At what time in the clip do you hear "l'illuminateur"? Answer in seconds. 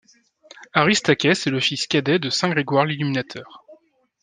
2.87-3.63